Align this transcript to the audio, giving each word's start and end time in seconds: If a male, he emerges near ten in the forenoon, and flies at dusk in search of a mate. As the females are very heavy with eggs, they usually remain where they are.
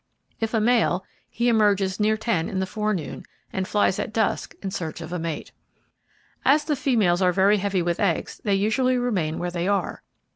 If 0.39 0.55
a 0.55 0.59
male, 0.59 1.05
he 1.29 1.47
emerges 1.47 1.99
near 1.99 2.17
ten 2.17 2.49
in 2.49 2.57
the 2.59 2.65
forenoon, 2.65 3.23
and 3.53 3.67
flies 3.67 3.99
at 3.99 4.11
dusk 4.11 4.55
in 4.63 4.71
search 4.71 4.99
of 4.99 5.13
a 5.13 5.19
mate. 5.19 5.51
As 6.43 6.63
the 6.65 6.75
females 6.75 7.21
are 7.21 7.31
very 7.31 7.57
heavy 7.57 7.83
with 7.83 7.99
eggs, 7.99 8.41
they 8.43 8.55
usually 8.55 8.97
remain 8.97 9.37
where 9.37 9.51
they 9.51 9.67
are. 9.67 10.01